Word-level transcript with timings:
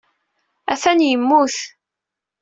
Atan 0.71 0.99
yemmut. 1.07 1.55